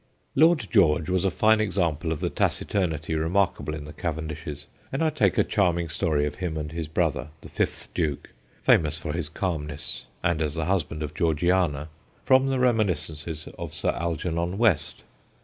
Lord 0.33 0.65
George 0.71 1.11
was 1.11 1.25
a 1.25 1.29
fine 1.29 1.61
example 1.61 2.11
of 2.11 2.21
the 2.21 2.31
taciturnity 2.31 3.13
remarkable 3.13 3.75
in 3.75 3.85
the 3.85 3.93
Cavendishes, 3.93 4.65
and 4.91 5.03
I 5.03 5.11
take 5.11 5.37
a 5.37 5.43
charming 5.43 5.89
story 5.89 6.25
of 6.25 6.37
him 6.37 6.57
and 6.57 6.71
his 6.71 6.87
brother, 6.87 7.27
the 7.41 7.49
fifth 7.49 7.89
Duke 7.93 8.31
famous 8.63 8.97
for 8.97 9.13
his 9.13 9.29
calmness 9.29 10.07
and 10.23 10.41
as 10.41 10.55
the 10.55 10.65
husband 10.65 11.03
of 11.03 11.13
Georgiana 11.13 11.87
from 12.25 12.47
the 12.47 12.57
reminiscences 12.57 13.47
of 13.59 13.75
Sir 13.75 13.91
Algernon 13.91 14.57
West. 14.57 15.03